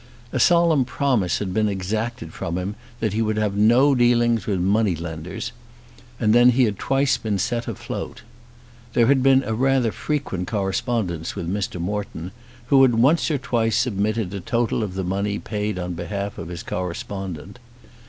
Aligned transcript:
A 0.31 0.39
solemn 0.39 0.83
promise 0.83 1.37
had 1.37 1.53
been 1.53 1.69
exacted 1.69 2.33
from 2.33 2.57
him 2.57 2.73
that 3.01 3.13
he 3.13 3.21
would 3.21 3.37
have 3.37 3.55
no 3.55 3.93
dealings 3.93 4.47
with 4.47 4.59
money 4.59 4.95
lenders; 4.95 5.51
and 6.19 6.33
then 6.33 6.49
he 6.49 6.63
had 6.63 6.75
been 7.21 7.37
set 7.37 7.67
afloat. 7.67 8.23
There 8.93 9.05
had 9.05 9.21
been 9.21 9.43
a 9.43 9.53
rather 9.53 9.91
frequent 9.91 10.47
correspondence 10.47 11.35
with 11.35 11.47
Mr. 11.47 11.79
Morton, 11.79 12.31
who 12.69 12.81
had 12.81 12.95
once 12.95 13.29
or 13.29 13.37
twice 13.37 13.77
submitted 13.77 14.33
a 14.33 14.39
total 14.39 14.81
of 14.81 14.95
the 14.95 15.03
money 15.03 15.37
paid 15.37 15.77
on 15.77 15.93
behalf 15.93 16.39
of 16.39 16.47
his 16.47 16.63
correspondent. 16.63 17.59